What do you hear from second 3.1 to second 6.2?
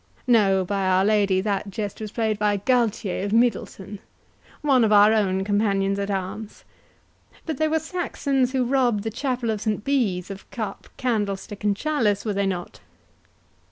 of Middleton, one of our own companions at